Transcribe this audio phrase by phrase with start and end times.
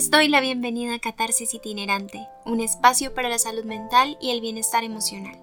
[0.00, 4.40] Les doy la bienvenida a Catarsis Itinerante, un espacio para la salud mental y el
[4.40, 5.38] bienestar emocional.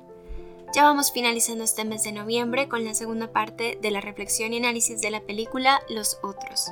[0.73, 4.57] Ya vamos finalizando este mes de noviembre con la segunda parte de la reflexión y
[4.57, 6.71] análisis de la película Los Otros.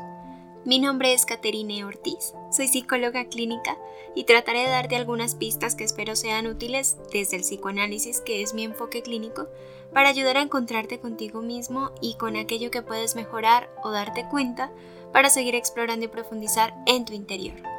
[0.66, 3.78] Mi nombre es Caterine Ortiz, soy psicóloga clínica
[4.16, 8.56] y trataré de darte algunas pistas que espero sean útiles desde el psicoanálisis, que es
[8.56, 9.48] mi enfoque clínico,
[9.94, 14.72] para ayudar a encontrarte contigo mismo y con aquello que puedes mejorar o darte cuenta
[15.14, 17.75] para seguir explorando y profundizar en tu interior.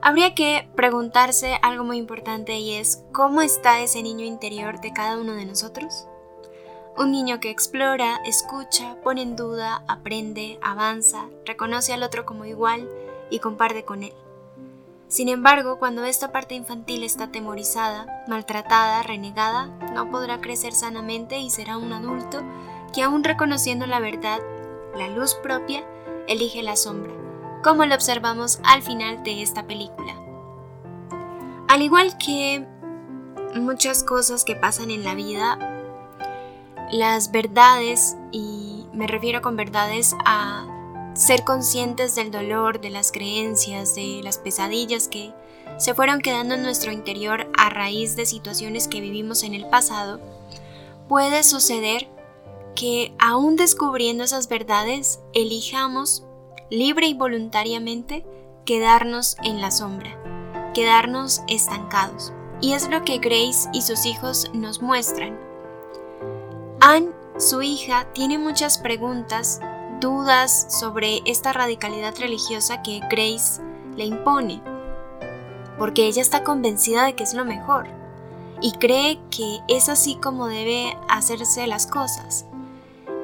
[0.00, 5.18] Habría que preguntarse algo muy importante y es ¿cómo está ese niño interior de cada
[5.18, 6.06] uno de nosotros?
[6.96, 12.88] Un niño que explora, escucha, pone en duda, aprende, avanza, reconoce al otro como igual
[13.28, 14.12] y comparte con él.
[15.08, 21.50] Sin embargo, cuando esta parte infantil está atemorizada, maltratada, renegada, no podrá crecer sanamente y
[21.50, 22.42] será un adulto
[22.92, 24.38] que aún reconociendo la verdad,
[24.96, 25.84] la luz propia,
[26.28, 27.12] elige la sombra,
[27.62, 30.14] como lo observamos al final de esta película.
[31.68, 32.66] Al igual que
[33.54, 35.58] muchas cosas que pasan en la vida,
[36.90, 40.66] las verdades, y me refiero con verdades a
[41.14, 45.32] ser conscientes del dolor, de las creencias, de las pesadillas que
[45.78, 50.20] se fueron quedando en nuestro interior a raíz de situaciones que vivimos en el pasado,
[51.08, 52.08] puede suceder
[52.74, 56.24] que aún descubriendo esas verdades, elijamos
[56.70, 58.24] libre y voluntariamente
[58.64, 60.10] quedarnos en la sombra,
[60.74, 62.32] quedarnos estancados.
[62.60, 65.38] Y es lo que Grace y sus hijos nos muestran.
[66.80, 69.60] Anne, su hija, tiene muchas preguntas,
[70.00, 73.62] dudas sobre esta radicalidad religiosa que Grace
[73.96, 74.60] le impone,
[75.78, 77.98] porque ella está convencida de que es lo mejor
[78.60, 82.44] y cree que es así como debe hacerse las cosas.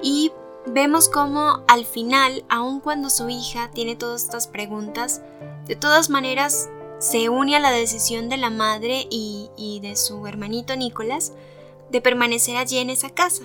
[0.03, 0.33] Y
[0.67, 5.23] vemos como al final, aun cuando su hija tiene todas estas preguntas,
[5.67, 6.69] de todas maneras
[6.99, 11.33] se une a la decisión de la madre y, y de su hermanito Nicolás
[11.91, 13.45] de permanecer allí en esa casa.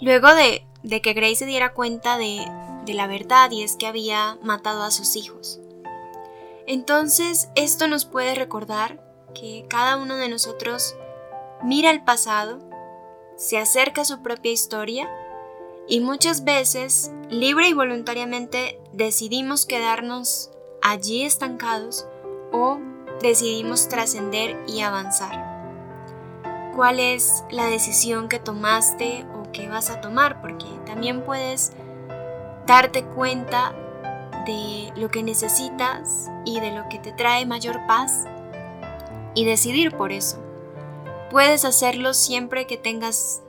[0.00, 0.66] Luego de,
[1.00, 2.46] que Grace se diera cuenta de,
[2.84, 5.60] de la verdad y es que había matado a sus hijos.
[6.66, 9.02] Entonces esto nos puede recordar
[9.34, 10.94] que cada uno de nosotros
[11.62, 12.60] mira el pasado,
[13.36, 15.08] se acerca a su propia historia
[15.88, 20.50] y muchas veces, libre y voluntariamente, decidimos quedarnos
[20.82, 22.06] allí estancados
[22.52, 22.78] o
[23.22, 25.48] decidimos trascender y avanzar
[26.78, 31.72] cuál es la decisión que tomaste o que vas a tomar, porque también puedes
[32.66, 33.74] darte cuenta
[34.46, 38.26] de lo que necesitas y de lo que te trae mayor paz
[39.34, 40.38] y decidir por eso.
[41.30, 43.42] Puedes hacerlo siempre que tengas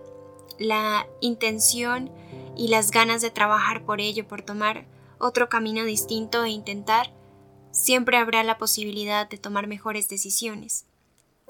[0.59, 2.11] la intención
[2.55, 4.85] y las ganas de trabajar por ello, por tomar
[5.17, 7.11] otro camino distinto e intentar,
[7.71, 10.85] siempre habrá la posibilidad de tomar mejores decisiones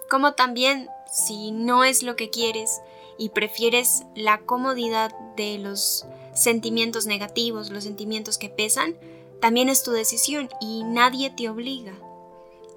[0.09, 2.81] como también si no es lo que quieres
[3.17, 8.95] y prefieres la comodidad de los sentimientos negativos, los sentimientos que pesan,
[9.39, 11.93] también es tu decisión y nadie te obliga.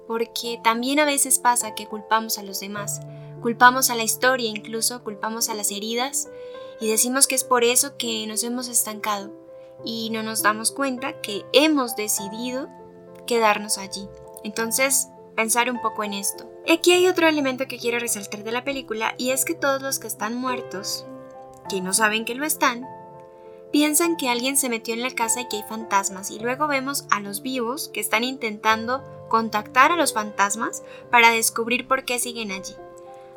[0.07, 3.01] Porque también a veces pasa que culpamos a los demás,
[3.43, 6.29] culpamos a la historia, incluso culpamos a las heridas
[6.79, 9.31] y decimos que es por eso que nos hemos estancado
[9.83, 12.69] y no nos damos cuenta que hemos decidido
[13.27, 14.07] quedarnos allí.
[14.45, 16.49] Entonces, pensar un poco en esto.
[16.71, 19.99] Aquí hay otro elemento que quiero resaltar de la película y es que todos los
[19.99, 21.05] que están muertos,
[21.67, 22.87] que no saben que lo están,
[23.73, 27.07] piensan que alguien se metió en la casa y que hay fantasmas y luego vemos
[27.11, 30.81] a los vivos que están intentando contactar a los fantasmas
[31.11, 32.75] para descubrir por qué siguen allí.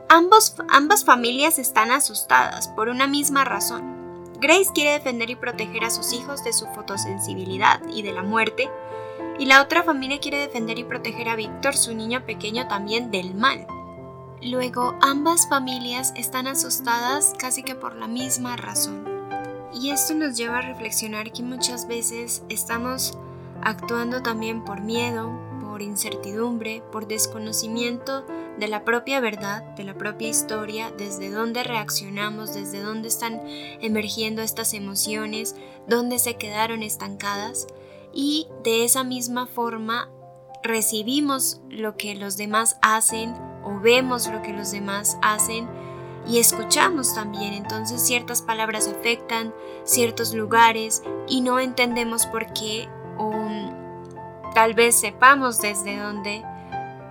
[0.08, 3.96] Ambos, ambas familias están asustadas por una misma razón.
[4.40, 8.70] Grace quiere defender y proteger a sus hijos de su fotosensibilidad y de la muerte,
[9.40, 13.34] y la otra familia quiere defender y proteger a Víctor, su niño pequeño, también del
[13.34, 13.66] mal.
[14.40, 19.04] Luego, ambas familias están asustadas casi que por la misma razón.
[19.74, 23.18] Y esto nos lleva a reflexionar que muchas veces estamos
[23.60, 25.32] actuando también por miedo,
[25.76, 28.24] por incertidumbre, por desconocimiento
[28.58, 33.42] de la propia verdad, de la propia historia, desde dónde reaccionamos, desde dónde están
[33.82, 35.54] emergiendo estas emociones,
[35.86, 37.66] dónde se quedaron estancadas
[38.14, 40.08] y de esa misma forma
[40.62, 45.68] recibimos lo que los demás hacen o vemos lo que los demás hacen
[46.26, 47.52] y escuchamos también.
[47.52, 49.52] Entonces ciertas palabras afectan
[49.84, 52.88] ciertos lugares y no entendemos por qué
[53.18, 53.30] o
[54.56, 56.42] tal vez sepamos desde dónde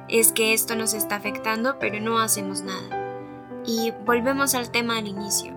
[0.09, 3.63] es que esto nos está afectando, pero no hacemos nada.
[3.65, 5.53] Y volvemos al tema del inicio.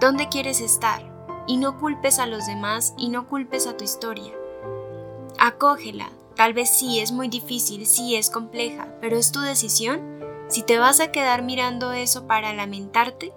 [0.00, 1.02] ¿Dónde quieres estar?
[1.46, 4.34] Y no culpes a los demás y no culpes a tu historia
[5.40, 10.62] acógela, Tal vez sí es muy difícil, sí es compleja, pero es tu decisión si
[10.62, 13.32] te vas a quedar mirando eso para lamentarte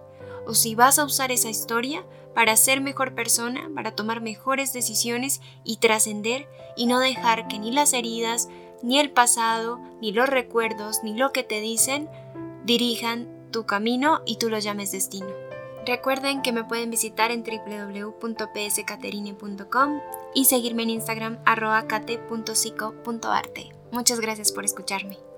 [0.48, 5.40] o si vas a usar esa historia para ser mejor persona, para tomar mejores decisiones
[5.64, 8.50] y trascender y no dejar que ni las heridas,
[8.82, 12.10] ni el pasado, ni los recuerdos, ni lo que te dicen
[12.66, 15.28] dirijan tu camino y tú lo llames destino.
[15.86, 20.02] Recuerden que me pueden visitar en www.pscaterine.com
[20.34, 21.86] y seguirme en Instagram arroba
[23.92, 25.33] Muchas gracias por escucharme.